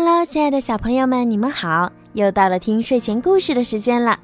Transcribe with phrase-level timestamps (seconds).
[0.00, 1.90] Hello，亲爱的小朋友们，你们好！
[2.12, 4.16] 又到了听睡前故事的时间了，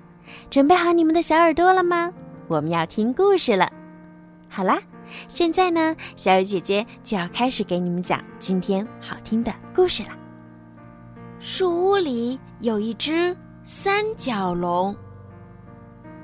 [0.49, 2.13] 准备好你们的小耳朵了吗？
[2.47, 3.69] 我们要听故事了。
[4.49, 4.81] 好啦，
[5.27, 10.11] 现在呢，小雨姐姐就要开始给你们讲今天好听的故事了。
[11.41, 14.95] 树屋里有一只三角龙。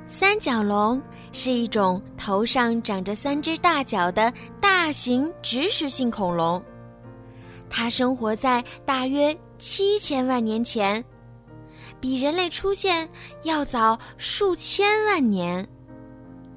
[0.07, 6.63] 三角龙是一种头上长着三只大角的大型植食性恐龙。
[7.71, 11.03] 它生活在大约七千万年前，
[12.01, 13.09] 比人类出现
[13.45, 15.67] 要早数千万年。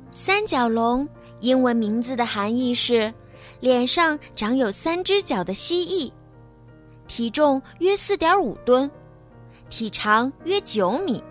[0.10, 1.08] 三角龙
[1.40, 3.14] 英文名字的含义是
[3.62, 6.12] “脸上长有三只脚的蜥蜴”，
[7.08, 8.90] 体重约四点五吨，
[9.70, 11.24] 体长约九米，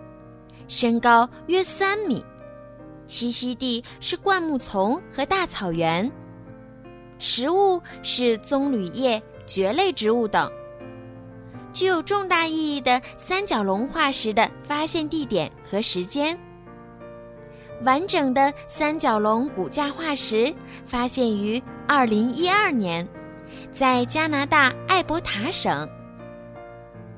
[0.67, 2.25] 身高约三米，
[3.05, 6.09] 栖息地是灌木丛和大草原，
[7.19, 9.21] 食物是棕榈叶。
[9.45, 10.51] 蕨类植物等。
[11.71, 16.37] 具有重大意义的三角龙化石的发现地点和时间。
[17.81, 20.53] 完整的三角龙骨架化石
[20.85, 23.05] 发现于二零一二年，
[23.71, 25.89] 在加拿大艾伯塔省。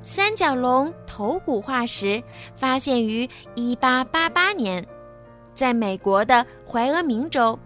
[0.01, 2.23] 三角龙头骨化石
[2.55, 4.83] 发现于一八八八年，
[5.53, 7.59] 在美国的怀俄明州。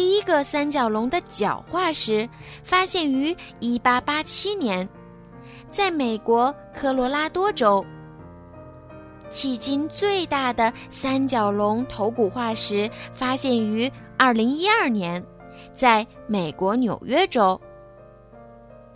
[0.00, 2.26] 第一个三角龙的角化石
[2.64, 4.88] 发现于1887年，
[5.66, 7.84] 在美国科罗拉多州。
[9.30, 15.26] 迄今最大的三角龙头骨化石发现于2012年，
[15.70, 17.60] 在美国纽约州。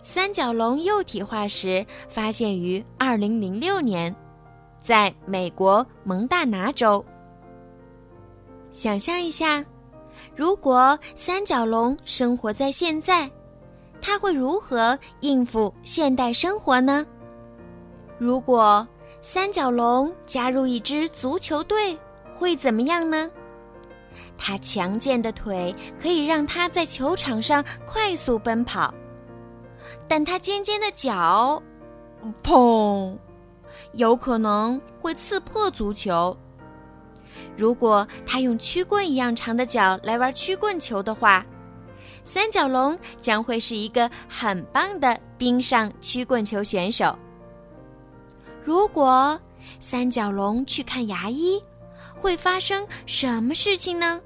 [0.01, 4.15] 三角龙幼体化石发现于2006年，
[4.81, 7.05] 在美国蒙大拿州。
[8.71, 9.63] 想象一下。
[10.35, 13.29] 如果三角龙生活在现在，
[14.01, 17.05] 它会如何应付现代生活呢？
[18.17, 18.85] 如果
[19.21, 21.97] 三角龙加入一支足球队，
[22.33, 23.31] 会怎么样呢？
[24.37, 28.93] 它强健的腿可以让它在球场上快速奔跑，
[30.05, 31.63] 但它尖尖的脚，
[32.43, 33.17] 砰，
[33.93, 36.35] 有可能会刺破足球。
[37.57, 41.45] 如果它用曲棍一样长的脚来玩曲棍球的话，
[42.23, 47.17] 三角龙将会是一个很棒的冰上曲棍球选手。
[48.63, 49.39] 如果
[49.79, 51.61] 三角龙去看牙医，
[52.15, 54.19] 会发生什么事情呢？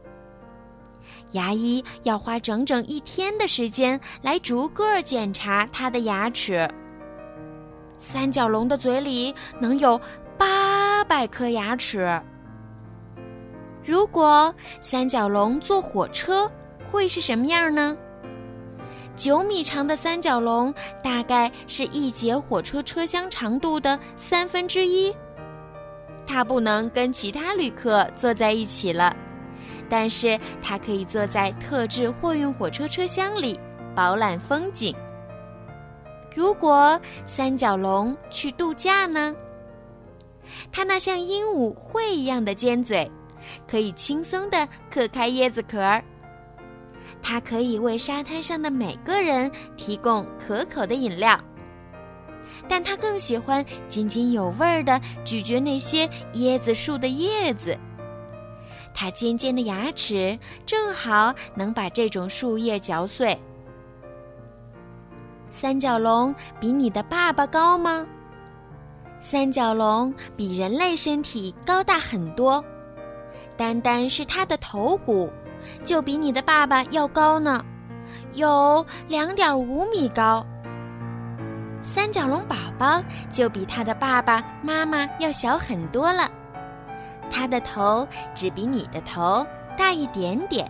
[1.33, 6.67] 牙医要花整整一天的时间来逐个检查它的牙齿。
[7.97, 9.99] 三角龙的嘴里能有
[10.37, 12.19] 八百颗牙齿。
[13.89, 16.47] 如果三角龙坐火车，
[16.91, 17.97] 会是什么样呢？
[19.15, 20.71] 九米长的三角龙
[21.03, 25.11] 大概是一节火车车厢长度的三分之一。
[26.27, 29.11] 它不能跟其他旅客坐在一起了，
[29.89, 33.59] 但是它可以坐在特制货运火车车厢里，
[33.95, 34.95] 饱览风景。
[36.35, 39.35] 如果三角龙去度假呢？
[40.71, 43.11] 它那像鹦鹉喙一样的尖嘴。
[43.67, 46.03] 可以轻松地嗑开椰子壳儿，
[47.21, 51.39] 它可以为沙滩上的每个人提供可口的饮料，
[52.67, 57.77] 但它更喜欢津津有味儿地咀嚼那些椰子树的叶子。
[58.93, 63.37] 它尖尖的牙齿正好能把这种树叶嚼碎。
[65.49, 68.05] 三角龙比你的爸爸高吗？
[69.21, 72.63] 三角龙比人类身体高大很多。
[73.59, 75.29] 单单是它的头骨，
[75.83, 77.61] 就比你的爸爸要高呢，
[78.31, 80.45] 有两点五米高。
[81.81, 86.31] 三角龙宝宝就比他的爸爸妈妈要小很多了，
[87.29, 89.45] 它的头只比你的头
[89.77, 90.65] 大一点点。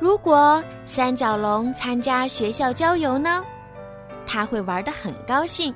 [0.00, 3.44] 如果三角龙参加学校郊游呢，
[4.26, 5.74] 他会玩得很高兴，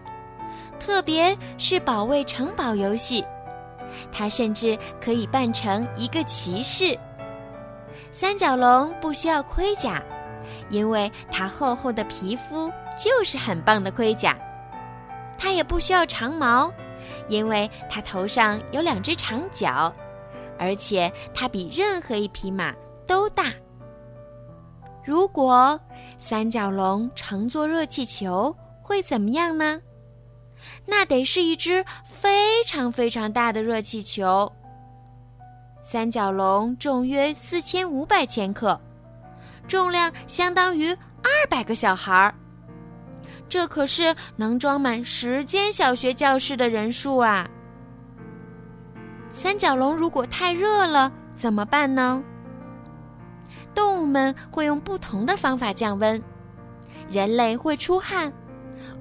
[0.81, 3.23] 特别是保卫城堡游戏。
[4.11, 6.99] 它甚至可以扮成一个骑士。
[8.11, 10.03] 三角龙不需要盔甲，
[10.69, 14.37] 因为它厚厚的皮肤就是很棒的盔甲。
[15.39, 16.73] 它也不需要长毛，
[17.29, 19.93] 因为它头上有两只长角，
[20.59, 22.75] 而且它比任何一匹马
[23.07, 23.53] 都大。
[25.05, 25.81] 如果
[26.19, 29.81] 三角龙乘坐热气球，会怎么样呢？
[30.87, 34.51] 那得是一只非常非常大的热气球。
[35.83, 38.81] 三角龙重约四千五百千克，
[39.67, 40.91] 重量相当于
[41.23, 42.35] 二百个小孩儿。
[43.49, 47.47] 这可是能装满十间小学教室的人数啊！
[49.31, 52.23] 三角龙如果太热了怎么办呢？
[53.75, 56.23] 动物们会用不同的方法降温，
[57.11, 58.33] 人类会出汗，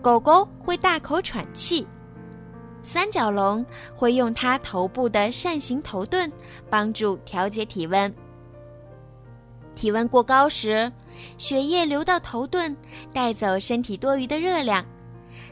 [0.01, 1.86] 狗狗会大口喘气，
[2.81, 3.65] 三角龙
[3.95, 6.31] 会用它头部的扇形头盾
[6.69, 8.13] 帮助调节体温。
[9.75, 10.92] 体温过高时，
[11.38, 12.75] 血液流到头盾，
[13.13, 14.86] 带走身体多余的热量，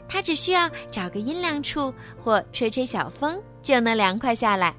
[0.08, 3.40] 它只需要找个阴凉处或吹吹小风。
[3.62, 4.74] 就能凉快下来。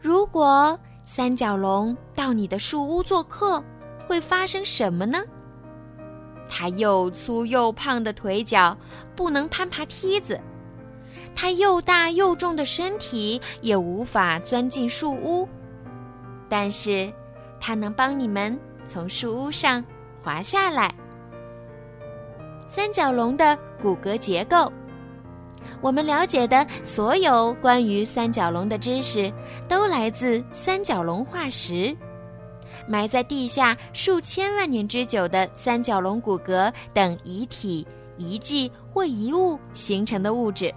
[0.00, 3.62] 如果三角龙到你的树屋做客，
[4.06, 5.18] 会发生什么呢？
[6.54, 8.76] 它又粗又胖的腿脚
[9.16, 10.38] 不能攀爬梯子，
[11.34, 15.48] 它又大又重的身体也无法钻进树屋，
[16.50, 17.10] 但是
[17.58, 18.56] 它能帮你们
[18.86, 19.82] 从树屋上
[20.22, 20.92] 滑下来。
[22.66, 24.70] 三角龙的骨骼结构。
[25.80, 29.32] 我们了解的所有关于三角龙的知识，
[29.66, 31.96] 都来自三角龙化石，
[32.86, 37.86] 埋在地下数千万年之久的三角龙骨骼等遗体、
[38.16, 40.74] 遗迹或遗物形成的物质。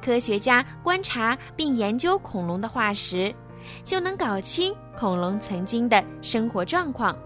[0.00, 3.32] 科学家观察并研究恐龙的化石，
[3.84, 7.16] 就能搞清恐龙曾经的生活状况：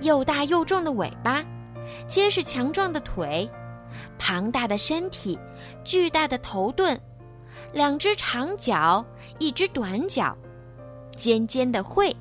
[0.00, 1.44] 又大又重的尾巴，
[2.06, 3.50] 结实强壮的腿。
[4.18, 5.38] 庞大的身体，
[5.82, 6.98] 巨大的头盾，
[7.72, 9.04] 两只长脚，
[9.40, 10.36] 一只短脚，
[11.16, 12.14] 尖尖的喙。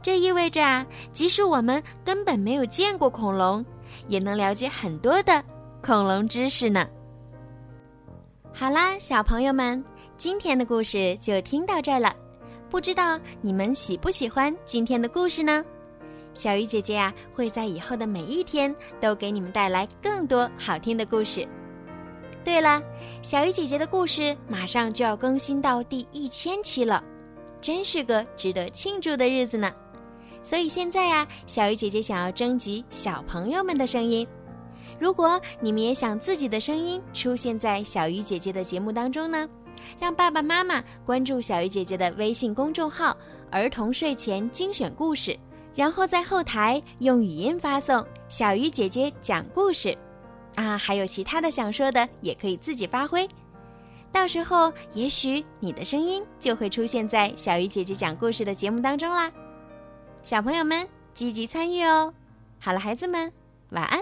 [0.00, 3.64] 这意味着啊，即使我们根本没有见过恐龙，
[4.06, 5.42] 也能了解很多的
[5.82, 6.86] 恐龙知识呢。
[8.52, 9.84] 好啦，小朋友们，
[10.16, 12.14] 今天的故事就听到这儿了。
[12.70, 15.64] 不知道你们喜不喜欢今天的故事呢？
[16.34, 21.46] 小鱼姐姐呀，会在以后的每一天都给你们带来更多好听的故事。
[22.44, 22.80] 对了，
[23.22, 27.02] 小鱼姐姐的故事马上就要更新到第一千期了，
[27.60, 29.72] 真是个值得庆祝的日子呢。
[30.42, 34.26] 所以现在呀，小鱼姐姐想要征集小朋友们的声音。
[34.98, 39.48] 如果你们也想自己的声音出现在小鱼姐姐的节目当中呢，
[39.98, 43.16] 让爸爸妈妈关注小鱼姐姐的微信公众号
[43.50, 45.38] “儿童睡前精选故事”。
[45.74, 49.96] 然后在后台用语音发送“小鱼姐姐讲故事”，
[50.56, 53.28] 啊，还有其他的想说的也可以自己发挥，
[54.10, 59.30] 到时候也许你的声音就会出现在小鱼姐姐讲故事的节目当中啦。
[60.22, 62.12] 小朋友们积极参与哦！
[62.58, 63.32] 好了，孩子们，
[63.70, 64.00] 晚安。